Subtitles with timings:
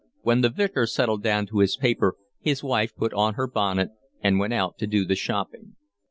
[0.23, 4.39] When the Vicar settled down to his paper his wife put on her bonnet and
[4.39, 5.75] went out to do the shopping.